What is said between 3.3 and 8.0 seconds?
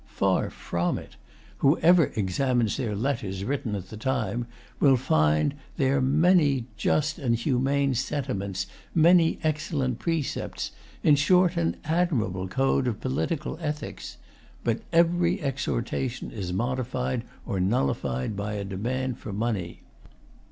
written at that time will find there many just and humane